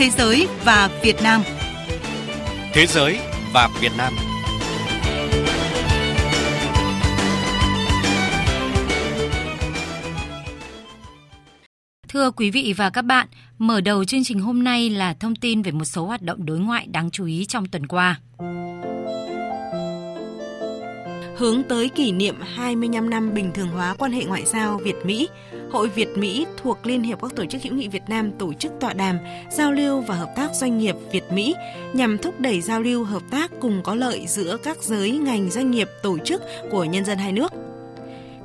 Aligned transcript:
Thế 0.00 0.10
giới 0.10 0.48
và 0.64 0.90
Việt 1.02 1.16
Nam. 1.22 1.42
Thế 2.72 2.86
giới 2.86 3.18
và 3.52 3.68
Việt 3.80 3.92
Nam. 3.98 4.12
Thưa 12.08 12.30
quý 12.30 12.50
vị 12.50 12.74
và 12.76 12.90
các 12.90 13.02
bạn, 13.02 13.26
mở 13.58 13.80
đầu 13.80 14.04
chương 14.04 14.24
trình 14.24 14.40
hôm 14.40 14.64
nay 14.64 14.90
là 14.90 15.14
thông 15.14 15.36
tin 15.36 15.62
về 15.62 15.70
một 15.70 15.84
số 15.84 16.06
hoạt 16.06 16.22
động 16.22 16.46
đối 16.46 16.58
ngoại 16.58 16.86
đáng 16.86 17.10
chú 17.10 17.26
ý 17.26 17.44
trong 17.44 17.66
tuần 17.66 17.86
qua. 17.86 18.20
Hướng 21.36 21.62
tới 21.68 21.88
kỷ 21.88 22.12
niệm 22.12 22.34
25 22.54 23.10
năm 23.10 23.34
bình 23.34 23.50
thường 23.54 23.68
hóa 23.68 23.94
quan 23.98 24.12
hệ 24.12 24.24
ngoại 24.24 24.44
giao 24.44 24.78
Việt-Mỹ, 24.78 25.28
Hội 25.72 25.88
Việt-Mỹ 25.88 26.46
thuộc 26.56 26.86
Liên 26.86 27.02
hiệp 27.02 27.22
các 27.22 27.36
tổ 27.36 27.46
chức 27.46 27.62
hữu 27.62 27.74
nghị 27.74 27.88
Việt 27.88 28.02
Nam 28.08 28.32
tổ 28.38 28.52
chức 28.52 28.72
tọa 28.80 28.92
đàm, 28.92 29.18
giao 29.50 29.72
lưu 29.72 30.00
và 30.00 30.14
hợp 30.14 30.32
tác 30.36 30.54
doanh 30.54 30.78
nghiệp 30.78 30.96
Việt-Mỹ 31.12 31.54
nhằm 31.92 32.18
thúc 32.18 32.40
đẩy 32.40 32.60
giao 32.60 32.82
lưu 32.82 33.04
hợp 33.04 33.22
tác 33.30 33.50
cùng 33.60 33.82
có 33.84 33.94
lợi 33.94 34.24
giữa 34.28 34.56
các 34.64 34.82
giới 34.82 35.10
ngành 35.10 35.50
doanh 35.50 35.70
nghiệp 35.70 35.88
tổ 36.02 36.18
chức 36.18 36.42
của 36.70 36.84
nhân 36.84 37.04
dân 37.04 37.18
hai 37.18 37.32
nước. 37.32 37.52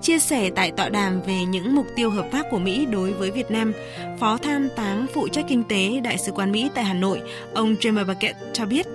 Chia 0.02 0.20
sẻ 0.20 0.50
tại 0.56 0.72
tọa 0.72 0.90
đàm 0.90 1.22
về 1.22 1.46
những 1.46 1.76
mục 1.76 1.88
tiêu 1.96 2.10
hợp 2.10 2.28
tác 2.32 2.46
của 2.52 2.60
Mỹ 2.60 2.86
đối 2.86 3.14
với 3.14 3.32
Việt 3.32 3.52
Nam, 3.52 3.74
Phó 4.20 4.38
Tham 4.38 4.70
tán 4.76 5.06
phụ 5.14 5.28
trách 5.28 5.46
kinh 5.48 5.64
tế 5.64 6.00
Đại 6.04 6.18
sứ 6.18 6.32
quán 6.32 6.52
Mỹ 6.52 6.70
tại 6.76 6.84
Hà 6.84 6.94
Nội, 6.94 7.22
ông 7.54 7.76
James 7.76 8.08
Bucket 8.08 8.36
cho 8.54 8.66
biết, 8.66 8.88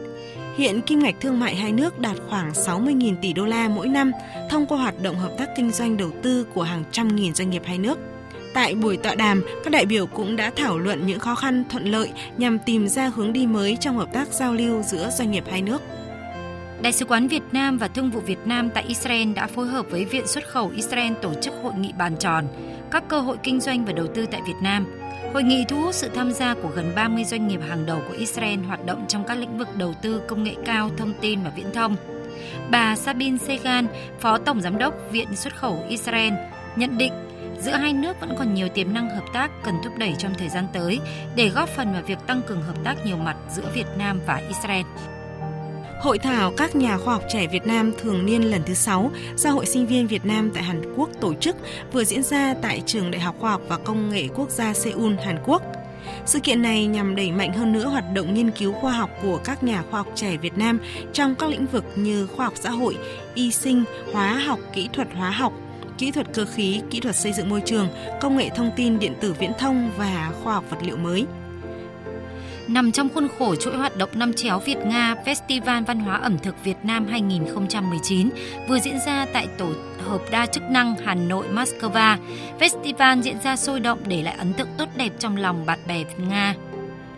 Hiện 0.56 0.80
kim 0.80 0.98
ngạch 0.98 1.14
thương 1.20 1.40
mại 1.40 1.56
hai 1.56 1.72
nước 1.72 1.98
đạt 1.98 2.16
khoảng 2.28 2.50
60.000 2.50 3.14
tỷ 3.22 3.32
đô 3.32 3.44
la 3.44 3.68
mỗi 3.68 3.88
năm 3.88 4.12
thông 4.50 4.66
qua 4.66 4.78
hoạt 4.78 5.02
động 5.02 5.16
hợp 5.16 5.32
tác 5.38 5.48
kinh 5.56 5.70
doanh 5.70 5.96
đầu 5.96 6.10
tư 6.22 6.46
của 6.54 6.62
hàng 6.62 6.84
trăm 6.92 7.16
nghìn 7.16 7.34
doanh 7.34 7.50
nghiệp 7.50 7.62
hai 7.64 7.78
nước. 7.78 7.98
Tại 8.54 8.74
buổi 8.74 8.96
tọa 8.96 9.14
đàm, 9.14 9.42
các 9.64 9.70
đại 9.70 9.86
biểu 9.86 10.06
cũng 10.06 10.36
đã 10.36 10.50
thảo 10.56 10.78
luận 10.78 11.06
những 11.06 11.18
khó 11.18 11.34
khăn 11.34 11.64
thuận 11.70 11.84
lợi 11.84 12.10
nhằm 12.36 12.58
tìm 12.58 12.88
ra 12.88 13.12
hướng 13.14 13.32
đi 13.32 13.46
mới 13.46 13.76
trong 13.80 13.98
hợp 13.98 14.12
tác 14.12 14.28
giao 14.28 14.54
lưu 14.54 14.82
giữa 14.82 15.10
doanh 15.10 15.30
nghiệp 15.30 15.44
hai 15.50 15.62
nước. 15.62 15.82
Đại 16.82 16.92
sứ 16.92 17.04
quán 17.04 17.28
Việt 17.28 17.42
Nam 17.52 17.78
và 17.78 17.88
Thương 17.88 18.10
vụ 18.10 18.20
Việt 18.20 18.38
Nam 18.44 18.70
tại 18.70 18.84
Israel 18.88 19.32
đã 19.32 19.46
phối 19.46 19.66
hợp 19.66 19.86
với 19.90 20.04
Viện 20.04 20.26
xuất 20.26 20.48
khẩu 20.48 20.72
Israel 20.76 21.12
tổ 21.22 21.34
chức 21.42 21.54
hội 21.62 21.72
nghị 21.78 21.92
bàn 21.98 22.16
tròn 22.16 22.46
các 22.90 23.08
cơ 23.08 23.20
hội 23.20 23.36
kinh 23.42 23.60
doanh 23.60 23.84
và 23.84 23.92
đầu 23.92 24.06
tư 24.14 24.26
tại 24.30 24.40
Việt 24.46 24.56
Nam. 24.62 24.86
Hội 25.32 25.42
nghị 25.42 25.64
thu 25.68 25.76
hút 25.82 25.94
sự 25.94 26.08
tham 26.14 26.32
gia 26.32 26.54
của 26.54 26.70
gần 26.74 26.92
30 26.94 27.24
doanh 27.24 27.48
nghiệp 27.48 27.60
hàng 27.68 27.86
đầu 27.86 28.02
của 28.08 28.14
Israel 28.14 28.60
hoạt 28.60 28.86
động 28.86 29.04
trong 29.08 29.24
các 29.24 29.38
lĩnh 29.38 29.58
vực 29.58 29.68
đầu 29.76 29.94
tư 30.02 30.22
công 30.28 30.44
nghệ 30.44 30.54
cao, 30.64 30.90
thông 30.96 31.12
tin 31.20 31.42
và 31.44 31.50
viễn 31.56 31.72
thông. 31.72 31.96
Bà 32.70 32.96
Sabine 32.96 33.38
Segan, 33.38 33.86
Phó 34.20 34.38
Tổng 34.38 34.60
Giám 34.60 34.78
đốc 34.78 34.94
Viện 35.10 35.36
xuất 35.36 35.56
khẩu 35.56 35.84
Israel, 35.88 36.32
nhận 36.76 36.98
định 36.98 37.12
giữa 37.60 37.72
hai 37.72 37.92
nước 37.92 38.20
vẫn 38.20 38.34
còn 38.38 38.54
nhiều 38.54 38.68
tiềm 38.68 38.94
năng 38.94 39.10
hợp 39.10 39.24
tác 39.32 39.50
cần 39.62 39.74
thúc 39.84 39.92
đẩy 39.98 40.14
trong 40.18 40.34
thời 40.34 40.48
gian 40.48 40.66
tới 40.72 41.00
để 41.36 41.48
góp 41.48 41.68
phần 41.68 41.92
vào 41.92 42.02
việc 42.02 42.18
tăng 42.26 42.42
cường 42.46 42.62
hợp 42.62 42.84
tác 42.84 43.06
nhiều 43.06 43.16
mặt 43.16 43.36
giữa 43.50 43.64
Việt 43.74 43.86
Nam 43.98 44.20
và 44.26 44.42
Israel. 44.48 44.86
Hội 46.00 46.18
thảo 46.18 46.52
các 46.56 46.76
nhà 46.76 46.98
khoa 46.98 47.14
học 47.14 47.22
trẻ 47.28 47.46
Việt 47.46 47.66
Nam 47.66 47.92
thường 47.98 48.26
niên 48.26 48.50
lần 48.50 48.62
thứ 48.66 48.74
6 48.74 49.10
do 49.36 49.50
Hội 49.50 49.66
sinh 49.66 49.86
viên 49.86 50.06
Việt 50.06 50.24
Nam 50.24 50.50
tại 50.54 50.62
Hàn 50.62 50.94
Quốc 50.96 51.10
tổ 51.20 51.34
chức 51.34 51.56
vừa 51.92 52.04
diễn 52.04 52.22
ra 52.22 52.54
tại 52.62 52.82
Trường 52.86 53.10
Đại 53.10 53.20
học 53.20 53.36
Khoa 53.38 53.50
học 53.50 53.62
và 53.68 53.76
Công 53.76 54.10
nghệ 54.10 54.28
Quốc 54.34 54.50
gia 54.50 54.74
Seoul, 54.74 55.14
Hàn 55.24 55.38
Quốc. 55.44 55.62
Sự 56.26 56.40
kiện 56.40 56.62
này 56.62 56.86
nhằm 56.86 57.16
đẩy 57.16 57.32
mạnh 57.32 57.52
hơn 57.52 57.72
nữa 57.72 57.86
hoạt 57.86 58.04
động 58.14 58.34
nghiên 58.34 58.50
cứu 58.50 58.72
khoa 58.72 58.92
học 58.92 59.10
của 59.22 59.40
các 59.44 59.62
nhà 59.62 59.82
khoa 59.90 60.00
học 60.00 60.12
trẻ 60.14 60.36
Việt 60.36 60.58
Nam 60.58 60.80
trong 61.12 61.34
các 61.34 61.50
lĩnh 61.50 61.66
vực 61.66 61.84
như 61.96 62.26
khoa 62.26 62.46
học 62.46 62.54
xã 62.56 62.70
hội, 62.70 62.96
y 63.34 63.50
sinh, 63.50 63.84
hóa 64.12 64.34
học, 64.34 64.58
kỹ 64.72 64.88
thuật 64.92 65.08
hóa 65.14 65.30
học, 65.30 65.52
kỹ 66.00 66.10
thuật 66.10 66.26
cơ 66.34 66.44
khí, 66.44 66.80
kỹ 66.90 67.00
thuật 67.00 67.16
xây 67.16 67.32
dựng 67.32 67.48
môi 67.48 67.62
trường, 67.66 67.88
công 68.20 68.36
nghệ 68.36 68.50
thông 68.54 68.70
tin 68.76 68.98
điện 68.98 69.14
tử 69.20 69.32
viễn 69.32 69.52
thông 69.58 69.90
và 69.96 70.32
khoa 70.42 70.54
học 70.54 70.64
vật 70.70 70.78
liệu 70.82 70.96
mới 70.96 71.26
nằm 72.68 72.92
trong 72.92 73.08
khuôn 73.08 73.28
khổ 73.38 73.54
chuỗi 73.54 73.76
hoạt 73.76 73.96
động 73.96 74.10
năm 74.14 74.32
chéo 74.32 74.58
Việt 74.58 74.78
Nga 74.84 75.14
Festival 75.24 75.84
Văn 75.84 76.00
hóa 76.00 76.16
ẩm 76.16 76.38
thực 76.38 76.64
Việt 76.64 76.76
Nam 76.82 77.06
2019 77.06 78.30
vừa 78.68 78.78
diễn 78.78 78.98
ra 79.06 79.26
tại 79.32 79.46
tổ 79.58 79.68
hợp 79.98 80.20
đa 80.30 80.46
chức 80.46 80.62
năng 80.62 80.94
Hà 81.04 81.14
Nội 81.14 81.46
Moscow. 81.54 82.16
Festival 82.58 83.20
diễn 83.22 83.36
ra 83.44 83.56
sôi 83.56 83.80
động 83.80 83.98
để 84.06 84.22
lại 84.22 84.34
ấn 84.38 84.52
tượng 84.52 84.68
tốt 84.78 84.88
đẹp 84.96 85.12
trong 85.18 85.36
lòng 85.36 85.66
bạn 85.66 85.78
bè 85.88 86.04
Việt 86.04 86.24
Nga. 86.28 86.54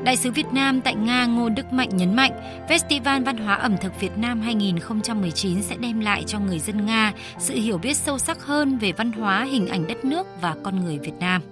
Đại 0.04 0.16
sứ 0.16 0.30
Việt 0.30 0.46
Nam 0.52 0.80
tại 0.80 0.94
Nga 0.94 1.26
Ngô 1.26 1.48
Đức 1.48 1.72
Mạnh 1.72 1.88
nhấn 1.96 2.16
mạnh, 2.16 2.32
Festival 2.68 3.24
Văn 3.24 3.36
hóa 3.36 3.54
ẩm 3.54 3.76
thực 3.80 4.00
Việt 4.00 4.18
Nam 4.18 4.40
2019 4.40 5.62
sẽ 5.62 5.76
đem 5.76 6.00
lại 6.00 6.24
cho 6.26 6.38
người 6.38 6.58
dân 6.58 6.86
Nga 6.86 7.12
sự 7.38 7.54
hiểu 7.54 7.78
biết 7.78 7.96
sâu 7.96 8.18
sắc 8.18 8.42
hơn 8.42 8.78
về 8.78 8.92
văn 8.92 9.12
hóa, 9.12 9.44
hình 9.44 9.68
ảnh 9.68 9.86
đất 9.86 10.04
nước 10.04 10.26
và 10.40 10.54
con 10.62 10.84
người 10.84 10.98
Việt 10.98 11.12
Nam. 11.20 11.42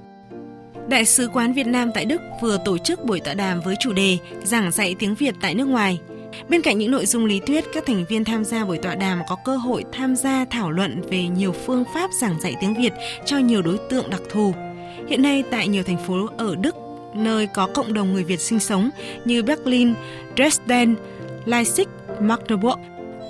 Đại 0.89 1.05
sứ 1.05 1.29
quán 1.33 1.53
Việt 1.53 1.67
Nam 1.67 1.91
tại 1.95 2.05
Đức 2.05 2.21
vừa 2.43 2.59
tổ 2.65 2.79
chức 2.79 3.05
buổi 3.05 3.21
tọa 3.21 3.35
đàm 3.35 3.61
với 3.61 3.75
chủ 3.81 3.93
đề 3.93 4.19
giảng 4.43 4.71
dạy 4.71 4.95
tiếng 4.99 5.15
Việt 5.15 5.35
tại 5.41 5.55
nước 5.55 5.67
ngoài. 5.67 6.01
Bên 6.49 6.63
cạnh 6.63 6.79
những 6.79 6.91
nội 6.91 7.07
dung 7.07 7.25
lý 7.25 7.41
thuyết, 7.41 7.65
các 7.75 7.85
thành 7.87 8.05
viên 8.09 8.25
tham 8.25 8.45
gia 8.45 8.65
buổi 8.65 8.79
tọa 8.79 8.95
đàm 8.95 9.21
có 9.29 9.37
cơ 9.45 9.57
hội 9.57 9.85
tham 9.93 10.17
gia 10.17 10.45
thảo 10.45 10.71
luận 10.71 11.03
về 11.11 11.23
nhiều 11.23 11.53
phương 11.53 11.85
pháp 11.95 12.11
giảng 12.21 12.41
dạy 12.41 12.55
tiếng 12.61 12.75
Việt 12.75 12.93
cho 13.25 13.39
nhiều 13.39 13.63
đối 13.63 13.79
tượng 13.91 14.11
đặc 14.11 14.23
thù. 14.31 14.55
Hiện 15.09 15.23
nay 15.23 15.43
tại 15.51 15.69
nhiều 15.69 15.83
thành 15.83 15.99
phố 16.07 16.27
ở 16.39 16.57
Đức, 16.57 16.75
nơi 17.15 17.47
có 17.47 17.69
cộng 17.75 17.93
đồng 17.93 18.13
người 18.13 18.25
Việt 18.25 18.41
sinh 18.41 18.61
sống 18.61 18.91
như 19.25 19.43
Berlin, 19.43 19.95
Dresden, 20.37 20.95
Leipzig, 21.47 21.87
Magdeburg, 22.21 22.81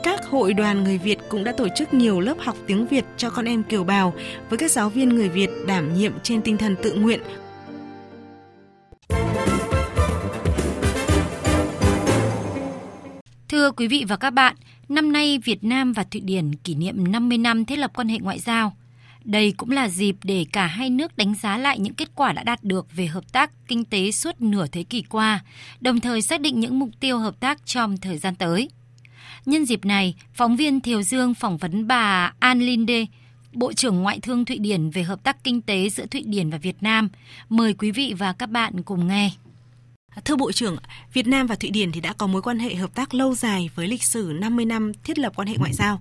các 0.02 0.26
hội 0.26 0.54
đoàn 0.54 0.84
người 0.84 0.98
Việt 0.98 1.18
cũng 1.28 1.44
đã 1.44 1.52
tổ 1.52 1.68
chức 1.76 1.94
nhiều 1.94 2.20
lớp 2.20 2.34
học 2.38 2.56
tiếng 2.66 2.86
Việt 2.86 3.04
cho 3.16 3.30
con 3.30 3.44
em 3.44 3.62
kiều 3.62 3.84
bào 3.84 4.14
với 4.48 4.58
các 4.58 4.70
giáo 4.70 4.90
viên 4.90 5.08
người 5.08 5.28
Việt 5.28 5.50
đảm 5.66 5.94
nhiệm 5.94 6.12
trên 6.22 6.42
tinh 6.42 6.56
thần 6.56 6.76
tự 6.82 6.94
nguyện 6.94 7.20
Thưa 13.48 13.70
quý 13.70 13.88
vị 13.88 14.04
và 14.08 14.16
các 14.16 14.30
bạn, 14.30 14.56
năm 14.88 15.12
nay 15.12 15.38
Việt 15.44 15.64
Nam 15.64 15.92
và 15.92 16.04
Thụy 16.04 16.20
Điển 16.20 16.54
kỷ 16.54 16.74
niệm 16.74 17.12
50 17.12 17.38
năm 17.38 17.64
thiết 17.64 17.78
lập 17.78 17.90
quan 17.94 18.08
hệ 18.08 18.18
ngoại 18.18 18.38
giao. 18.38 18.76
Đây 19.24 19.52
cũng 19.56 19.70
là 19.70 19.88
dịp 19.88 20.16
để 20.22 20.46
cả 20.52 20.66
hai 20.66 20.90
nước 20.90 21.16
đánh 21.16 21.34
giá 21.34 21.58
lại 21.58 21.78
những 21.78 21.94
kết 21.94 22.08
quả 22.14 22.32
đã 22.32 22.42
đạt 22.42 22.64
được 22.64 22.86
về 22.96 23.06
hợp 23.06 23.32
tác 23.32 23.50
kinh 23.68 23.84
tế 23.84 24.10
suốt 24.10 24.40
nửa 24.40 24.66
thế 24.66 24.82
kỷ 24.82 25.02
qua, 25.02 25.40
đồng 25.80 26.00
thời 26.00 26.22
xác 26.22 26.40
định 26.40 26.60
những 26.60 26.78
mục 26.78 26.90
tiêu 27.00 27.18
hợp 27.18 27.40
tác 27.40 27.66
trong 27.66 27.96
thời 27.96 28.18
gian 28.18 28.34
tới. 28.34 28.68
Nhân 29.46 29.64
dịp 29.64 29.84
này, 29.84 30.14
phóng 30.34 30.56
viên 30.56 30.80
Thiều 30.80 31.02
Dương 31.02 31.34
phỏng 31.34 31.56
vấn 31.56 31.86
bà 31.86 32.32
An 32.38 32.60
Linde, 32.60 33.06
Bộ 33.52 33.72
trưởng 33.72 34.02
Ngoại 34.02 34.20
thương 34.20 34.44
Thụy 34.44 34.58
Điển 34.58 34.90
về 34.90 35.02
hợp 35.02 35.22
tác 35.22 35.44
kinh 35.44 35.62
tế 35.62 35.88
giữa 35.88 36.06
Thụy 36.06 36.22
Điển 36.26 36.50
và 36.50 36.58
Việt 36.58 36.82
Nam. 36.82 37.08
Mời 37.48 37.74
quý 37.74 37.90
vị 37.90 38.14
và 38.18 38.32
các 38.32 38.50
bạn 38.50 38.82
cùng 38.82 39.08
nghe. 39.08 39.30
Thưa 40.24 40.36
Bộ 40.36 40.52
trưởng, 40.52 40.76
Việt 41.12 41.26
Nam 41.26 41.46
và 41.46 41.54
Thụy 41.54 41.70
Điển 41.70 41.92
thì 41.92 42.00
đã 42.00 42.12
có 42.12 42.26
mối 42.26 42.42
quan 42.42 42.58
hệ 42.58 42.74
hợp 42.74 42.94
tác 42.94 43.14
lâu 43.14 43.34
dài 43.34 43.70
với 43.74 43.88
lịch 43.88 44.02
sử 44.02 44.32
50 44.40 44.64
năm 44.64 44.92
thiết 45.04 45.18
lập 45.18 45.32
quan 45.36 45.48
hệ 45.48 45.54
ngoại 45.58 45.72
giao. 45.72 46.00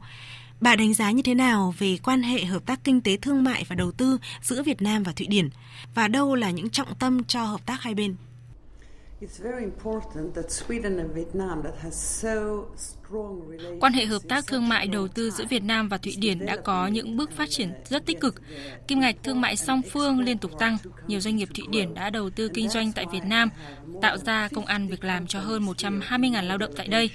Bà 0.62 0.76
đánh 0.76 0.94
giá 0.94 1.12
như 1.12 1.22
thế 1.22 1.34
nào 1.34 1.74
về 1.78 1.98
quan 2.04 2.24
hệ 2.24 2.46
hợp 2.46 2.66
tác 2.66 2.80
kinh 2.84 3.02
tế 3.02 3.18
thương 3.18 3.44
mại 3.44 3.66
và 3.70 3.76
đầu 3.76 3.92
tư 3.92 4.18
giữa 4.42 4.64
Việt 4.64 4.82
Nam 4.82 5.04
và 5.04 5.12
Thụy 5.12 5.28
Điển 5.28 5.50
và 5.96 6.08
đâu 6.08 6.36
là 6.36 6.52
những 6.52 6.70
trọng 6.70 6.96
tâm 7.00 7.24
cho 7.24 7.44
hợp 7.44 7.66
tác 7.66 7.82
hai 7.82 7.94
bên? 7.94 8.16
Quan 13.80 13.94
hệ 13.94 14.06
hợp 14.06 14.22
tác 14.30 14.48
thương 14.48 14.70
mại 14.70 14.88
đầu 14.88 15.08
tư 15.08 15.32
giữa 15.32 15.46
Việt 15.50 15.64
Nam 15.64 15.90
và 15.90 15.98
Thụy 15.98 16.16
Điển 16.18 16.46
đã 16.46 16.58
có 16.58 16.88
những 16.88 17.18
bước 17.18 17.32
phát 17.32 17.50
triển 17.50 17.72
rất 17.86 18.06
tích 18.06 18.20
cực. 18.20 18.42
Kim 18.88 19.00
ngạch 19.00 19.16
thương 19.24 19.42
mại 19.42 19.56
song 19.56 19.82
phương 19.92 20.20
liên 20.20 20.38
tục 20.38 20.52
tăng. 20.60 20.78
Nhiều 21.08 21.20
doanh 21.20 21.36
nghiệp 21.36 21.50
Thụy 21.56 21.66
Điển 21.70 21.94
đã 21.94 22.10
đầu 22.10 22.30
tư 22.30 22.50
kinh 22.54 22.70
doanh 22.70 22.92
tại 22.92 23.06
Việt 23.12 23.24
Nam, 23.26 23.50
tạo 24.02 24.18
ra 24.18 24.50
công 24.56 24.66
ăn 24.66 24.88
việc 24.88 25.04
làm 25.04 25.28
cho 25.28 25.40
hơn 25.40 25.66
120.000 25.66 26.44
lao 26.44 26.58
động 26.58 26.72
tại 26.78 26.88
đây. 26.88 27.10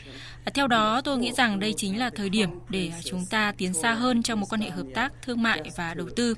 À, 0.45 0.51
theo 0.55 0.67
đó, 0.67 1.01
tôi 1.01 1.19
nghĩ 1.19 1.33
rằng 1.33 1.61
đây 1.61 1.75
chính 1.77 1.99
là 1.99 2.11
thời 2.11 2.29
điểm 2.29 2.49
để 2.69 2.91
chúng 3.05 3.27
ta 3.31 3.53
tiến 3.57 3.75
xa 3.75 3.95
hơn 3.95 4.23
trong 4.23 4.41
một 4.41 4.47
quan 4.51 4.61
hệ 4.61 4.71
hợp 4.71 4.87
tác 4.95 5.13
thương 5.23 5.43
mại 5.43 5.63
và 5.77 5.95
đầu 5.95 6.09
tư. 6.17 6.35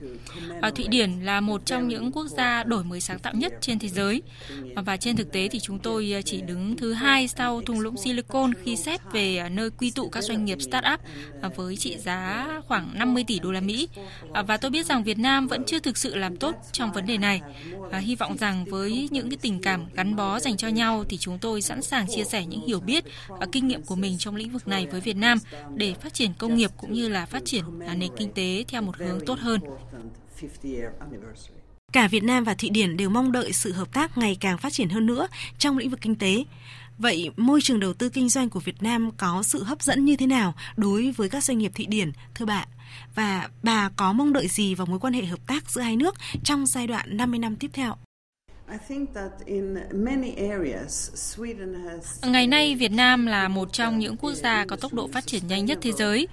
À, 0.60 0.70
Thụy 0.70 0.88
Điển 0.88 1.10
là 1.20 1.40
một 1.40 1.66
trong 1.66 1.88
những 1.88 2.12
quốc 2.12 2.26
gia 2.26 2.64
đổi 2.64 2.84
mới 2.84 3.00
sáng 3.00 3.18
tạo 3.18 3.32
nhất 3.36 3.52
trên 3.60 3.78
thế 3.78 3.88
giới. 3.88 4.22
À, 4.74 4.82
và 4.82 4.96
trên 4.96 5.16
thực 5.16 5.32
tế 5.32 5.48
thì 5.48 5.60
chúng 5.60 5.78
tôi 5.78 6.22
chỉ 6.24 6.40
đứng 6.40 6.76
thứ 6.76 6.92
hai 6.92 7.28
sau 7.28 7.62
thung 7.62 7.80
lũng 7.80 7.96
Silicon 7.96 8.54
khi 8.54 8.76
xét 8.76 9.00
về 9.12 9.48
nơi 9.50 9.70
quy 9.70 9.90
tụ 9.90 10.08
các 10.08 10.24
doanh 10.24 10.44
nghiệp 10.44 10.58
start-up 10.58 10.98
với 11.56 11.76
trị 11.76 11.98
giá 11.98 12.48
khoảng 12.66 12.90
50 12.94 13.24
tỷ 13.26 13.38
đô 13.38 13.52
la 13.52 13.60
Mỹ. 13.60 13.88
Và 14.46 14.56
tôi 14.56 14.70
biết 14.70 14.86
rằng 14.86 15.04
Việt 15.04 15.18
Nam 15.18 15.46
vẫn 15.46 15.64
chưa 15.66 15.78
thực 15.78 15.96
sự 15.96 16.14
làm 16.14 16.36
tốt 16.36 16.54
trong 16.72 16.92
vấn 16.92 17.06
đề 17.06 17.18
này. 17.18 17.40
Và 17.90 17.98
hy 17.98 18.14
vọng 18.14 18.36
rằng 18.36 18.64
với 18.64 19.08
những 19.10 19.30
cái 19.30 19.38
tình 19.42 19.60
cảm 19.62 19.84
gắn 19.94 20.16
bó 20.16 20.40
dành 20.40 20.56
cho 20.56 20.68
nhau 20.68 21.04
thì 21.08 21.16
chúng 21.16 21.38
tôi 21.38 21.62
sẵn 21.62 21.82
sàng 21.82 22.06
chia 22.08 22.24
sẻ 22.24 22.46
những 22.46 22.66
hiểu 22.66 22.80
biết 22.80 23.04
và 23.28 23.46
kinh 23.52 23.68
nghiệm 23.68 23.82
của 23.82 23.95
mình 23.96 24.18
trong 24.18 24.36
lĩnh 24.36 24.52
vực 24.52 24.68
này 24.68 24.86
với 24.86 25.00
Việt 25.00 25.16
Nam 25.16 25.38
để 25.74 25.94
phát 26.02 26.14
triển 26.14 26.32
công 26.38 26.56
nghiệp 26.56 26.70
cũng 26.76 26.92
như 26.92 27.08
là 27.08 27.26
phát 27.26 27.42
triển 27.44 27.64
à, 27.86 27.94
nền 27.94 28.10
kinh 28.16 28.32
tế 28.32 28.64
theo 28.68 28.82
một 28.82 28.96
hướng 28.96 29.20
tốt 29.26 29.38
hơn. 29.38 29.60
Cả 31.92 32.08
Việt 32.08 32.22
Nam 32.22 32.44
và 32.44 32.54
Thụy 32.54 32.70
Điển 32.70 32.96
đều 32.96 33.10
mong 33.10 33.32
đợi 33.32 33.52
sự 33.52 33.72
hợp 33.72 33.92
tác 33.92 34.18
ngày 34.18 34.36
càng 34.40 34.58
phát 34.58 34.72
triển 34.72 34.88
hơn 34.88 35.06
nữa 35.06 35.28
trong 35.58 35.78
lĩnh 35.78 35.90
vực 35.90 36.00
kinh 36.00 36.16
tế. 36.16 36.44
Vậy 36.98 37.30
môi 37.36 37.60
trường 37.60 37.80
đầu 37.80 37.92
tư 37.92 38.08
kinh 38.08 38.28
doanh 38.28 38.50
của 38.50 38.60
Việt 38.60 38.82
Nam 38.82 39.10
có 39.16 39.42
sự 39.42 39.62
hấp 39.62 39.82
dẫn 39.82 40.04
như 40.04 40.16
thế 40.16 40.26
nào 40.26 40.54
đối 40.76 41.10
với 41.10 41.28
các 41.28 41.44
doanh 41.44 41.58
nghiệp 41.58 41.72
Thụy 41.74 41.86
Điển, 41.86 42.12
thưa 42.34 42.44
bà? 42.44 42.66
Và 43.14 43.48
bà 43.62 43.90
có 43.96 44.12
mong 44.12 44.32
đợi 44.32 44.48
gì 44.48 44.74
vào 44.74 44.86
mối 44.86 44.98
quan 44.98 45.12
hệ 45.12 45.24
hợp 45.24 45.46
tác 45.46 45.70
giữa 45.70 45.80
hai 45.80 45.96
nước 45.96 46.14
trong 46.44 46.66
giai 46.66 46.86
đoạn 46.86 47.16
50 47.16 47.38
năm 47.38 47.56
tiếp 47.56 47.70
theo? 47.72 47.96
Ngày 52.22 52.46
nay, 52.46 52.74
Việt 52.74 52.92
Nam 52.92 53.26
là 53.26 53.48
một 53.48 53.72
trong 53.72 53.98
những 53.98 54.16
quốc 54.16 54.32
gia 54.32 54.64
có 54.64 54.76
tốc 54.76 54.94
độ 54.94 55.08
phát 55.12 55.26
triển 55.26 55.42
nhanh 55.48 55.64
nhất 55.64 55.78
thế 55.82 55.92
giới. 55.92 56.28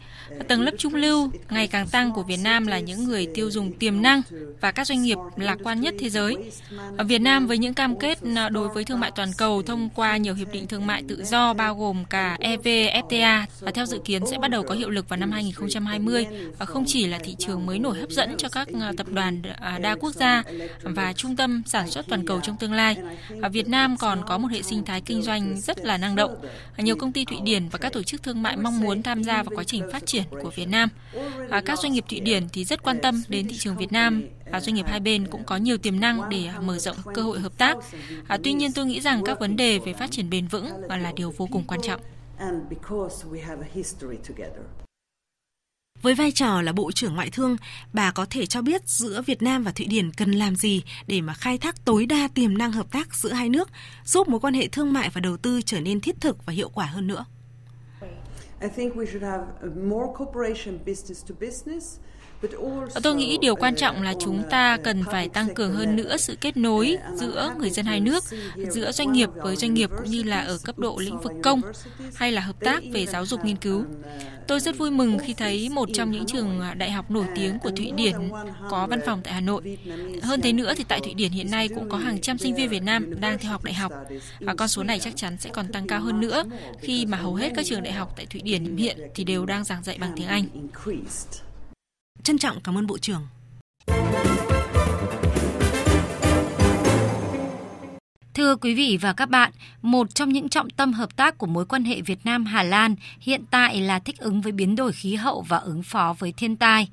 Tầng 0.48 0.62
lớp 0.62 0.72
trung 0.78 0.96
lưu 0.96 1.32
ngày 1.50 1.68
càng 1.68 1.88
tăng 1.88 2.12
của 2.12 2.24
Việt 2.24 2.40
Nam 2.44 2.68
là 2.68 2.80
những 2.80 3.04
người 3.04 3.28
tiêu 3.34 3.52
dùng 3.52 3.74
tiềm 3.74 4.02
năng 4.02 4.22
và 4.62 4.72
các 4.72 4.88
doanh 4.88 5.02
nghiệp 5.02 5.18
lạc 5.36 5.58
quan 5.64 5.82
nhất 5.82 5.96
thế 6.00 6.10
giới. 6.10 6.52
Ở 6.98 7.04
Việt 7.04 7.20
Nam 7.20 7.48
với 7.48 7.58
những 7.58 7.74
cam 7.74 8.00
kết 8.00 8.18
đối 8.52 8.70
với 8.70 8.84
thương 8.84 9.00
mại 9.00 9.12
toàn 9.16 9.32
cầu 9.38 9.62
thông 9.62 9.90
qua 9.96 10.18
nhiều 10.18 10.34
hiệp 10.34 10.52
định 10.52 10.68
thương 10.68 10.88
mại 10.88 11.04
tự 11.08 11.24
do 11.24 11.54
bao 11.54 11.76
gồm 11.76 12.06
cả 12.10 12.38
EVFTA 12.40 13.46
và 13.60 13.72
theo 13.72 13.86
dự 13.86 14.00
kiến 14.06 14.26
sẽ 14.26 14.38
bắt 14.38 14.48
đầu 14.48 14.64
có 14.64 14.76
hiệu 14.76 14.90
lực 14.90 15.10
vào 15.10 15.18
năm 15.18 15.32
2020, 15.32 16.26
không 16.60 16.84
chỉ 16.88 17.08
là 17.08 17.20
thị 17.24 17.36
trường 17.40 17.66
mới 17.66 17.80
nổi 17.80 18.00
hấp 18.00 18.10
dẫn 18.10 18.38
cho 18.38 18.50
các 18.50 18.68
ờ, 18.82 18.92
tập 18.98 19.08
đoàn 19.10 19.42
ờ, 19.62 19.80
đa 19.80 19.96
quốc 19.96 20.12
gia 20.16 20.44
và 20.82 21.14
trung 21.14 21.36
tâm 21.36 21.64
sản 21.66 21.90
xuất 21.90 22.06
toàn 22.08 22.23
cầu 22.28 22.40
trong 22.44 22.58
tương 22.58 22.74
lai. 22.74 22.98
Ở 23.42 23.50
Việt 23.50 23.68
Nam 23.68 23.98
còn 23.98 24.22
có 24.28 24.38
một 24.38 24.48
hệ 24.52 24.62
sinh 24.62 24.86
thái 24.86 25.02
kinh 25.02 25.22
doanh 25.22 25.62
rất 25.62 25.86
là 25.86 25.98
năng 25.98 26.16
động. 26.16 26.36
Nhiều 26.78 26.96
công 26.96 27.12
ty 27.12 27.26
Thụy 27.26 27.38
Điển 27.44 27.70
và 27.70 27.80
các 27.80 27.94
tổ 27.94 28.04
chức 28.04 28.24
thương 28.24 28.44
mại 28.44 28.58
mong 28.58 28.82
muốn 28.82 29.04
tham 29.04 29.24
gia 29.24 29.44
vào 29.44 29.56
quá 29.56 29.64
trình 29.64 29.84
phát 29.92 30.06
triển 30.06 30.24
của 30.44 30.52
Việt 30.56 30.68
Nam. 30.68 30.90
Các 31.66 31.80
doanh 31.80 31.94
nghiệp 31.94 32.06
Thụy 32.10 32.20
Điển 32.20 32.44
thì 32.54 32.66
rất 32.66 32.84
quan 32.84 33.02
tâm 33.02 33.24
đến 33.28 33.48
thị 33.48 33.56
trường 33.60 33.78
Việt 33.78 33.92
Nam 33.92 34.24
và 34.52 34.60
doanh 34.60 34.76
nghiệp 34.76 34.86
hai 34.88 35.00
bên 35.00 35.28
cũng 35.28 35.44
có 35.44 35.58
nhiều 35.58 35.78
tiềm 35.78 36.00
năng 36.00 36.30
để 36.30 36.50
mở 36.62 36.78
rộng 36.78 36.98
cơ 37.14 37.22
hội 37.22 37.40
hợp 37.40 37.58
tác. 37.58 37.78
Tuy 38.44 38.54
nhiên 38.54 38.74
tôi 38.74 38.86
nghĩ 38.86 39.02
rằng 39.02 39.24
các 39.26 39.40
vấn 39.40 39.56
đề 39.56 39.80
về 39.80 39.94
phát 39.94 40.12
triển 40.12 40.30
bền 40.30 40.48
vững 40.48 40.68
là 40.90 41.12
điều 41.16 41.32
vô 41.38 41.48
cùng 41.52 41.64
quan 41.68 41.82
trọng. 41.82 42.02
Với 46.04 46.16
vai 46.16 46.32
trò 46.32 46.62
là 46.62 46.72
Bộ 46.72 46.92
trưởng 46.92 47.16
Ngoại 47.16 47.30
thương, 47.30 47.58
bà 47.94 48.12
có 48.12 48.26
thể 48.30 48.46
cho 48.46 48.62
biết 48.62 48.90
giữa 48.90 49.22
Việt 49.26 49.42
Nam 49.42 49.64
và 49.64 49.72
Thụy 49.72 49.86
Điển 49.86 50.12
cần 50.12 50.32
làm 50.32 50.56
gì 50.56 50.84
để 51.08 51.22
mà 51.22 51.34
khai 51.34 51.58
thác 51.58 51.86
tối 51.86 52.06
đa 52.06 52.28
tiềm 52.34 52.58
năng 52.58 52.72
hợp 52.72 52.92
tác 52.92 53.16
giữa 53.16 53.32
hai 53.32 53.50
nước, 53.50 53.70
giúp 54.06 54.28
mối 54.28 54.40
quan 54.40 54.54
hệ 54.54 54.68
thương 54.68 54.94
mại 54.94 55.10
và 55.10 55.22
đầu 55.22 55.38
tư 55.38 55.62
trở 55.62 55.80
nên 55.80 56.02
thiết 56.02 56.22
thực 56.22 56.46
và 56.46 56.54
hiệu 56.54 56.70
quả 56.70 56.86
hơn 56.86 57.08
nữa. 57.08 57.26
I 58.62 58.68
think 58.76 58.96
we 58.96 59.06
should 59.06 59.24
have 59.24 59.44
more 59.76 60.08
cooperation 60.18 60.78
business 60.86 61.26
to 61.30 61.36
business 61.40 62.00
Tôi 63.04 63.16
nghĩ 63.16 63.38
điều 63.42 63.56
quan 63.56 63.76
trọng 63.76 64.02
là 64.02 64.14
chúng 64.20 64.44
ta 64.50 64.78
cần 64.84 65.04
phải 65.12 65.30
tăng 65.30 65.54
cường 65.54 65.74
hơn 65.74 65.96
nữa 65.96 66.18
sự 66.18 66.38
kết 66.42 66.58
nối 66.58 66.98
giữa 67.16 67.54
người 67.60 67.70
dân 67.70 67.86
hai 67.86 68.00
nước, 68.00 68.24
giữa 68.70 68.92
doanh 68.92 69.12
nghiệp 69.12 69.30
với 69.36 69.56
doanh 69.56 69.74
nghiệp 69.74 69.90
cũng 69.98 70.12
như 70.12 70.24
là 70.24 70.40
ở 70.42 70.58
cấp 70.64 70.80
độ 70.80 70.98
lĩnh 71.00 71.20
vực 71.20 71.32
công 71.44 71.62
hay 72.16 72.32
là 72.32 72.42
hợp 72.42 72.56
tác 72.60 72.84
về 72.94 73.06
giáo 73.06 73.26
dục 73.26 73.46
nghiên 73.46 73.56
cứu. 73.56 73.86
Tôi 74.48 74.60
rất 74.60 74.78
vui 74.78 74.92
mừng 74.92 75.18
khi 75.20 75.34
thấy 75.34 75.70
một 75.70 75.90
trong 75.94 76.12
những 76.12 76.26
trường 76.26 76.62
à, 76.62 76.74
đại 76.74 76.92
học 76.92 77.12
nổi 77.12 77.26
tiếng 77.36 77.60
của 77.60 77.70
Thụy 77.70 77.92
Điển 77.92 78.16
có 78.70 78.88
văn 78.88 79.00
phòng 79.06 79.22
tại 79.24 79.34
Hà 79.34 79.42
Nội. 79.42 79.78
Hơn 80.22 80.42
thế 80.42 80.54
nữa 80.54 80.74
thì 80.78 80.84
tại 80.88 81.00
Thụy 81.00 81.14
Điển 81.14 81.32
hiện 81.32 81.52
nay 81.52 81.68
cũng 81.68 81.90
có 81.90 81.98
hàng 81.98 82.22
trăm 82.22 82.38
sinh 82.38 82.56
viên 82.56 82.70
Việt 82.70 82.84
Nam 82.84 83.20
đang 83.20 83.40
theo 83.40 83.52
học 83.52 83.64
đại 83.64 83.74
học 83.74 83.92
và 84.40 84.56
con 84.56 84.68
số 84.68 84.84
này 84.84 85.00
chắc 85.00 85.16
chắn 85.16 85.38
sẽ 85.40 85.50
còn 85.54 85.68
tăng 85.68 85.88
cao 85.88 86.02
hơn 86.02 86.20
nữa 86.20 86.44
khi 86.82 87.06
mà 87.06 87.18
hầu 87.18 87.36
hết 87.36 87.52
các 87.56 87.66
trường 87.66 87.84
đại 87.84 87.94
học 87.94 88.14
tại 88.16 88.26
Thụy 88.26 88.42
Điển 88.42 88.78
hiện 88.78 88.98
thì 89.16 89.24
đều 89.24 89.46
đang 89.46 89.64
giảng 89.64 89.84
dạy 89.84 89.98
bằng 90.00 90.12
tiếng 90.16 90.28
Anh. 90.28 90.46
Trân 92.24 92.38
trọng 92.38 92.62
cảm 92.62 92.78
ơn 92.78 92.88
Bộ 92.88 92.98
trưởng. 92.98 93.28
Thưa 98.34 98.56
quý 98.56 98.74
vị 98.74 98.98
và 99.02 99.14
các 99.14 99.30
bạn, 99.30 99.52
một 99.82 100.16
trong 100.16 100.30
những 100.30 100.50
trọng 100.50 100.70
tâm 100.70 100.94
hợp 100.94 101.16
tác 101.16 101.38
của 101.38 101.48
mối 101.48 101.66
quan 101.66 101.84
hệ 101.84 102.02
Việt 102.02 102.20
Nam-Hà 102.24 102.64
Lan 102.64 102.96
hiện 103.20 103.44
tại 103.52 103.82
là 103.82 104.00
thích 104.00 104.18
ứng 104.18 104.42
với 104.42 104.52
biến 104.52 104.76
đổi 104.76 104.92
khí 104.92 105.16
hậu 105.16 105.42
và 105.42 105.58
ứng 105.58 105.84
phó 105.84 106.16
với 106.20 106.32
thiên 106.32 106.56
tai. 106.56 106.90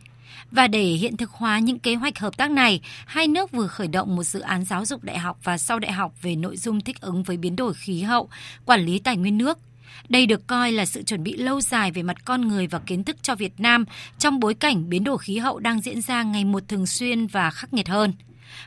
Và 0.50 0.68
để 0.68 0.84
hiện 0.84 1.16
thực 1.16 1.30
hóa 1.30 1.58
những 1.58 1.78
kế 1.78 1.94
hoạch 1.94 2.18
hợp 2.18 2.36
tác 2.36 2.50
này, 2.50 2.80
hai 3.06 3.28
nước 3.28 3.52
vừa 3.52 3.66
khởi 3.66 3.88
động 3.88 4.16
một 4.16 4.22
dự 4.22 4.40
án 4.40 4.64
giáo 4.64 4.84
dục 4.84 5.04
đại 5.04 5.18
học 5.18 5.38
và 5.44 5.58
sau 5.58 5.78
đại 5.78 5.92
học 5.92 6.12
về 6.22 6.36
nội 6.36 6.56
dung 6.56 6.80
thích 6.80 7.00
ứng 7.00 7.22
với 7.22 7.36
biến 7.36 7.56
đổi 7.56 7.74
khí 7.74 8.02
hậu, 8.02 8.28
quản 8.64 8.80
lý 8.80 8.98
tài 8.98 9.16
nguyên 9.16 9.38
nước. 9.38 9.58
Đây 10.08 10.26
được 10.26 10.46
coi 10.46 10.72
là 10.72 10.84
sự 10.84 11.02
chuẩn 11.02 11.22
bị 11.22 11.36
lâu 11.36 11.60
dài 11.60 11.92
về 11.92 12.02
mặt 12.02 12.24
con 12.24 12.48
người 12.48 12.66
và 12.66 12.78
kiến 12.78 13.04
thức 13.04 13.16
cho 13.22 13.34
Việt 13.34 13.52
Nam 13.58 13.84
trong 14.18 14.40
bối 14.40 14.54
cảnh 14.54 14.88
biến 14.88 15.04
đổi 15.04 15.18
khí 15.18 15.38
hậu 15.38 15.58
đang 15.58 15.80
diễn 15.80 16.00
ra 16.00 16.22
ngày 16.22 16.44
một 16.44 16.62
thường 16.68 16.86
xuyên 16.86 17.26
và 17.26 17.50
khắc 17.50 17.74
nghiệt 17.74 17.88
hơn. 17.88 18.12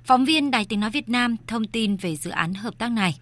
Phóng 0.06 0.26
viên 0.26 0.52
Đài 0.52 0.66
Tiếng 0.66 0.80
Nói 0.80 0.90
Việt 0.90 1.10
Nam 1.10 1.36
thông 1.48 1.68
tin 1.68 1.96
về 1.96 2.16
dự 2.16 2.32
án 2.32 2.54
hợp 2.54 2.74
tác 2.78 2.92
này. 2.92 3.18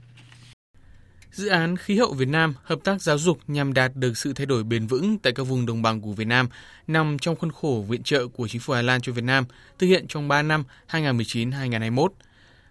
Dự 1.32 1.48
án 1.48 1.78
Khí 1.78 1.98
hậu 1.98 2.14
Việt 2.14 2.28
Nam 2.28 2.54
hợp 2.64 2.80
tác 2.84 3.02
giáo 3.02 3.18
dục 3.18 3.40
nhằm 3.48 3.74
đạt 3.74 3.92
được 3.96 4.18
sự 4.18 4.34
thay 4.34 4.46
đổi 4.46 4.64
bền 4.64 4.88
vững 4.88 5.20
tại 5.20 5.34
các 5.34 5.44
vùng 5.44 5.66
đồng 5.66 5.82
bằng 5.82 6.02
của 6.02 6.12
Việt 6.12 6.28
Nam 6.28 6.48
nằm 6.88 7.20
trong 7.20 7.36
khuôn 7.36 7.52
khổ 7.52 7.86
viện 7.90 8.04
trợ 8.04 8.28
của 8.28 8.48
chính 8.48 8.62
phủ 8.62 8.74
Hà 8.74 8.82
Lan 8.82 9.02
cho 9.02 9.12
Việt 9.12 9.24
Nam 9.24 9.46
thực 9.80 9.88
hiện 9.88 10.06
trong 10.08 10.28
3 10.28 10.42
năm 10.42 10.64
2019-2021. 10.92 12.08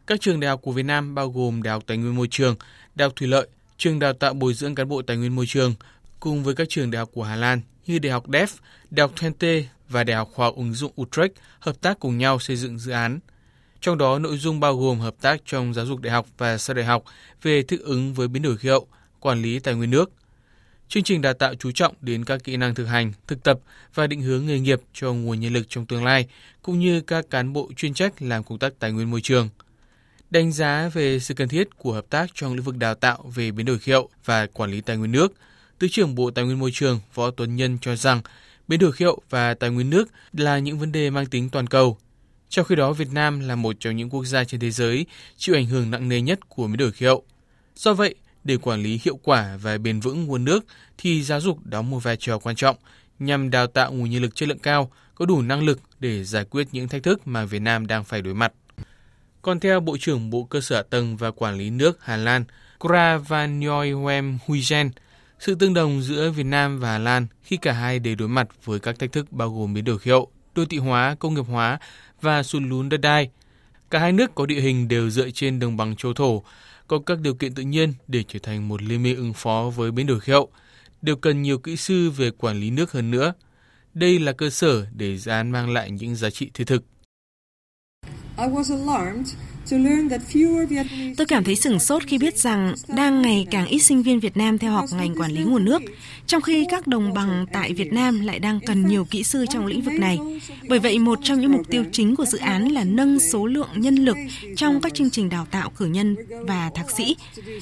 Các 0.06 0.20
trường 0.20 0.40
đại 0.40 0.48
học 0.48 0.60
của 0.62 0.72
Việt 0.72 0.82
Nam 0.82 1.14
bao 1.14 1.30
gồm 1.30 1.62
Đại 1.62 1.72
học 1.72 1.82
Tài 1.86 1.96
nguyên 1.96 2.16
Môi 2.16 2.28
trường, 2.30 2.56
Đại 2.94 3.06
học 3.06 3.12
Thủy 3.16 3.28
lợi, 3.28 3.48
trường 3.80 3.98
đào 3.98 4.12
tạo 4.12 4.34
bồi 4.34 4.54
dưỡng 4.54 4.74
cán 4.74 4.88
bộ 4.88 5.02
tài 5.02 5.16
nguyên 5.16 5.36
môi 5.36 5.46
trường 5.46 5.74
cùng 6.20 6.44
với 6.44 6.54
các 6.54 6.68
trường 6.68 6.90
đại 6.90 6.98
học 6.98 7.08
của 7.12 7.22
Hà 7.22 7.36
Lan 7.36 7.60
như 7.86 7.98
Đại 7.98 8.12
học 8.12 8.28
DEF, 8.28 8.46
Đại 8.90 9.02
học 9.02 9.12
Twente 9.16 9.62
và 9.88 10.04
Đại 10.04 10.16
học 10.16 10.28
Khoa 10.32 10.46
học 10.46 10.56
ứng 10.56 10.74
dụng 10.74 10.92
Utrecht 11.00 11.32
hợp 11.60 11.80
tác 11.80 12.00
cùng 12.00 12.18
nhau 12.18 12.38
xây 12.38 12.56
dựng 12.56 12.78
dự 12.78 12.92
án. 12.92 13.20
Trong 13.80 13.98
đó 13.98 14.18
nội 14.18 14.36
dung 14.36 14.60
bao 14.60 14.76
gồm 14.76 14.98
hợp 14.98 15.14
tác 15.20 15.40
trong 15.46 15.74
giáo 15.74 15.86
dục 15.86 16.00
đại 16.00 16.12
học 16.12 16.26
và 16.38 16.58
sau 16.58 16.74
đại 16.74 16.84
học 16.84 17.04
về 17.42 17.62
thích 17.62 17.80
ứng 17.80 18.14
với 18.14 18.28
biến 18.28 18.42
đổi 18.42 18.56
khí 18.56 18.68
hậu, 18.68 18.86
quản 19.20 19.42
lý 19.42 19.58
tài 19.58 19.74
nguyên 19.74 19.90
nước. 19.90 20.12
Chương 20.88 21.02
trình 21.02 21.22
đào 21.22 21.32
tạo 21.32 21.54
chú 21.54 21.70
trọng 21.72 21.94
đến 22.00 22.24
các 22.24 22.44
kỹ 22.44 22.56
năng 22.56 22.74
thực 22.74 22.84
hành, 22.84 23.12
thực 23.26 23.42
tập 23.42 23.60
và 23.94 24.06
định 24.06 24.22
hướng 24.22 24.46
nghề 24.46 24.60
nghiệp 24.60 24.80
cho 24.92 25.12
nguồn 25.12 25.40
nhân 25.40 25.52
lực 25.52 25.66
trong 25.68 25.86
tương 25.86 26.04
lai, 26.04 26.26
cũng 26.62 26.80
như 26.80 27.00
các 27.00 27.30
cán 27.30 27.52
bộ 27.52 27.70
chuyên 27.76 27.94
trách 27.94 28.22
làm 28.22 28.44
công 28.44 28.58
tác 28.58 28.72
tài 28.78 28.92
nguyên 28.92 29.10
môi 29.10 29.20
trường– 29.20 29.48
đánh 30.30 30.52
giá 30.52 30.90
về 30.92 31.20
sự 31.20 31.34
cần 31.34 31.48
thiết 31.48 31.78
của 31.78 31.92
hợp 31.92 32.04
tác 32.10 32.30
trong 32.34 32.54
lĩnh 32.54 32.62
vực 32.62 32.76
đào 32.76 32.94
tạo 32.94 33.30
về 33.34 33.50
biến 33.50 33.66
đổi 33.66 33.78
khí 33.78 33.92
hậu 33.92 34.08
và 34.24 34.46
quản 34.46 34.70
lý 34.70 34.80
tài 34.80 34.96
nguyên 34.96 35.12
nước. 35.12 35.32
Thứ 35.80 35.88
trưởng 35.88 36.14
Bộ 36.14 36.30
Tài 36.30 36.44
nguyên 36.44 36.58
Môi 36.58 36.70
trường 36.74 37.00
Võ 37.14 37.30
Tuấn 37.30 37.56
Nhân 37.56 37.78
cho 37.80 37.96
rằng 37.96 38.22
biến 38.68 38.80
đổi 38.80 38.92
khí 38.92 39.04
hậu 39.04 39.22
và 39.30 39.54
tài 39.54 39.70
nguyên 39.70 39.90
nước 39.90 40.08
là 40.32 40.58
những 40.58 40.78
vấn 40.78 40.92
đề 40.92 41.10
mang 41.10 41.26
tính 41.26 41.48
toàn 41.50 41.66
cầu. 41.66 41.98
Trong 42.48 42.64
khi 42.64 42.74
đó, 42.74 42.92
Việt 42.92 43.08
Nam 43.12 43.40
là 43.40 43.56
một 43.56 43.76
trong 43.80 43.96
những 43.96 44.10
quốc 44.10 44.24
gia 44.24 44.44
trên 44.44 44.60
thế 44.60 44.70
giới 44.70 45.06
chịu 45.36 45.54
ảnh 45.54 45.66
hưởng 45.66 45.90
nặng 45.90 46.08
nề 46.08 46.20
nhất 46.20 46.48
của 46.48 46.66
biến 46.66 46.76
đổi 46.76 46.92
khí 46.92 47.06
hậu. 47.06 47.24
Do 47.76 47.94
vậy, 47.94 48.14
để 48.44 48.56
quản 48.56 48.82
lý 48.82 49.00
hiệu 49.04 49.18
quả 49.22 49.56
và 49.62 49.78
bền 49.78 50.00
vững 50.00 50.26
nguồn 50.26 50.44
nước 50.44 50.64
thì 50.98 51.22
giáo 51.22 51.40
dục 51.40 51.58
đóng 51.64 51.90
một 51.90 51.98
vai 51.98 52.16
trò 52.16 52.38
quan 52.38 52.56
trọng 52.56 52.76
nhằm 53.18 53.50
đào 53.50 53.66
tạo 53.66 53.92
nguồn 53.92 54.10
nhân 54.10 54.22
lực 54.22 54.34
chất 54.34 54.48
lượng 54.48 54.58
cao, 54.58 54.92
có 55.14 55.26
đủ 55.26 55.42
năng 55.42 55.62
lực 55.62 55.80
để 56.00 56.24
giải 56.24 56.44
quyết 56.44 56.68
những 56.72 56.88
thách 56.88 57.02
thức 57.02 57.26
mà 57.26 57.44
Việt 57.44 57.58
Nam 57.58 57.86
đang 57.86 58.04
phải 58.04 58.22
đối 58.22 58.34
mặt. 58.34 58.52
Còn 59.42 59.60
theo 59.60 59.80
Bộ 59.80 59.96
trưởng 60.00 60.30
Bộ 60.30 60.44
Cơ 60.44 60.60
sở 60.60 60.76
Hạ 60.76 60.82
tầng 60.90 61.16
và 61.16 61.30
Quản 61.30 61.58
lý 61.58 61.70
nước 61.70 61.98
Hà 62.04 62.16
Lan 62.16 62.44
Kravanoyem 62.80 64.38
Huygen, 64.46 64.90
sự 65.38 65.54
tương 65.54 65.74
đồng 65.74 66.02
giữa 66.02 66.30
Việt 66.30 66.46
Nam 66.46 66.80
và 66.80 66.92
Hà 66.92 66.98
Lan 66.98 67.26
khi 67.42 67.56
cả 67.56 67.72
hai 67.72 67.98
đều 67.98 68.14
đối 68.14 68.28
mặt 68.28 68.48
với 68.64 68.78
các 68.78 68.98
thách 68.98 69.12
thức 69.12 69.32
bao 69.32 69.50
gồm 69.50 69.74
biến 69.74 69.84
đổi 69.84 69.98
khí 69.98 70.10
hậu, 70.10 70.30
đô 70.54 70.64
thị 70.64 70.78
hóa, 70.78 71.16
công 71.18 71.34
nghiệp 71.34 71.44
hóa 71.48 71.78
và 72.20 72.42
sụt 72.42 72.62
lún 72.62 72.88
đất 72.88 72.96
đai. 72.96 73.30
Cả 73.90 73.98
hai 73.98 74.12
nước 74.12 74.34
có 74.34 74.46
địa 74.46 74.60
hình 74.60 74.88
đều 74.88 75.10
dựa 75.10 75.30
trên 75.30 75.58
đồng 75.58 75.76
bằng 75.76 75.96
châu 75.96 76.14
thổ, 76.14 76.42
có 76.86 76.98
các 77.06 77.20
điều 77.20 77.34
kiện 77.34 77.54
tự 77.54 77.62
nhiên 77.62 77.92
để 78.08 78.24
trở 78.28 78.38
thành 78.42 78.68
một 78.68 78.82
liên 78.82 79.02
minh 79.02 79.16
ứng 79.16 79.32
phó 79.32 79.72
với 79.76 79.90
biến 79.90 80.06
đổi 80.06 80.20
khí 80.20 80.32
hậu, 80.32 80.48
đều 81.02 81.16
cần 81.16 81.42
nhiều 81.42 81.58
kỹ 81.58 81.76
sư 81.76 82.10
về 82.10 82.30
quản 82.30 82.60
lý 82.60 82.70
nước 82.70 82.92
hơn 82.92 83.10
nữa. 83.10 83.32
Đây 83.94 84.18
là 84.18 84.32
cơ 84.32 84.50
sở 84.50 84.86
để 84.92 85.18
dự 85.18 85.30
án 85.30 85.50
mang 85.50 85.72
lại 85.72 85.90
những 85.90 86.14
giá 86.14 86.30
trị 86.30 86.50
thiết 86.54 86.64
thực. 86.66 86.84
I 88.40 88.48
was 88.48 88.70
alarmed 88.70 89.26
Tôi 91.16 91.26
cảm 91.28 91.44
thấy 91.44 91.56
sửng 91.56 91.78
sốt 91.78 92.02
khi 92.06 92.18
biết 92.18 92.38
rằng 92.38 92.74
đang 92.88 93.22
ngày 93.22 93.46
càng 93.50 93.66
ít 93.66 93.78
sinh 93.78 94.02
viên 94.02 94.20
Việt 94.20 94.36
Nam 94.36 94.58
theo 94.58 94.72
học 94.72 94.84
ngành 94.92 95.14
quản 95.14 95.32
lý 95.32 95.44
nguồn 95.44 95.64
nước, 95.64 95.82
trong 96.26 96.42
khi 96.42 96.66
các 96.70 96.86
đồng 96.86 97.14
bằng 97.14 97.46
tại 97.52 97.72
Việt 97.72 97.92
Nam 97.92 98.20
lại 98.20 98.38
đang 98.38 98.60
cần 98.66 98.86
nhiều 98.86 99.04
kỹ 99.04 99.22
sư 99.22 99.46
trong 99.50 99.66
lĩnh 99.66 99.80
vực 99.82 99.94
này. 99.94 100.18
Bởi 100.68 100.78
vậy, 100.78 100.98
một 100.98 101.18
trong 101.22 101.40
những 101.40 101.52
mục 101.52 101.68
tiêu 101.70 101.84
chính 101.92 102.16
của 102.16 102.24
dự 102.24 102.38
án 102.38 102.68
là 102.68 102.84
nâng 102.84 103.20
số 103.20 103.46
lượng 103.46 103.68
nhân 103.74 103.94
lực 103.94 104.16
trong 104.56 104.80
các 104.80 104.94
chương 104.94 105.10
trình 105.10 105.28
đào 105.28 105.46
tạo 105.50 105.70
cử 105.70 105.86
nhân 105.86 106.16
và 106.46 106.70
thạc 106.74 106.90
sĩ. 106.90 107.16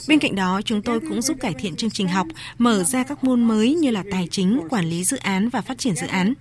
Bên 0.09 0.19
cạnh 0.19 0.35
đó, 0.35 0.61
chúng 0.65 0.83
tôi 0.83 1.01
cũng 1.01 1.23
giúp 1.23 1.37
cải 1.41 1.55
thiện 1.59 1.77
chương 1.77 1.91
trình 1.91 2.09
học, 2.09 2.27
mở 2.59 2.85
ra 2.85 3.03
các 3.03 3.25
môn 3.25 3.45
mới 3.45 3.75
như 3.75 3.91
là 3.91 4.05
tài 4.11 4.29
chính, 4.31 4.61
quản 4.71 4.89
lý 4.91 5.05
dự 5.05 5.17
án 5.17 5.49
và 5.49 5.61
phát 5.61 5.79
triển 5.79 5.97
dự 5.97 6.07
án. 6.07 6.35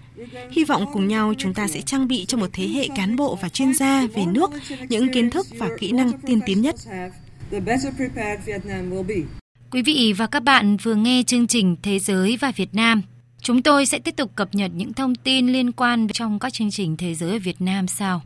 Hy 0.52 0.64
vọng 0.64 0.86
cùng 0.94 1.08
nhau 1.08 1.34
chúng 1.38 1.54
ta 1.54 1.68
sẽ 1.68 1.82
trang 1.82 2.08
bị 2.08 2.26
cho 2.26 2.38
một 2.38 2.50
thế 2.54 2.68
hệ 2.68 2.88
cán 2.96 3.16
bộ 3.16 3.38
và 3.42 3.50
chuyên 3.50 3.74
gia 3.74 4.08
về 4.08 4.26
nước 4.26 4.52
những 4.90 5.14
kiến 5.14 5.30
thức 5.30 5.48
và 5.58 5.70
kỹ 5.80 5.92
năng 5.92 6.12
tiên 6.20 6.40
tiến 6.46 6.62
nhất. 6.62 6.76
Quý 9.72 9.82
vị 9.82 10.14
và 10.18 10.28
các 10.28 10.44
bạn 10.44 10.78
vừa 10.78 10.96
nghe 10.96 11.24
chương 11.24 11.48
trình 11.48 11.76
Thế 11.84 12.00
giới 12.00 12.38
và 12.38 12.52
Việt 12.56 12.76
Nam. 12.76 13.02
Chúng 13.42 13.62
tôi 13.62 13.86
sẽ 13.86 14.00
tiếp 14.00 14.16
tục 14.16 14.32
cập 14.36 14.56
nhật 14.56 14.72
những 14.76 14.94
thông 14.94 15.16
tin 15.16 15.48
liên 15.48 15.72
quan 15.72 16.08
trong 16.14 16.40
các 16.40 16.54
chương 16.54 16.72
trình 16.72 16.98
Thế 16.98 17.16
giới 17.16 17.32
ở 17.32 17.40
Việt 17.40 17.62
Nam 17.62 17.88
sau. 17.88 18.22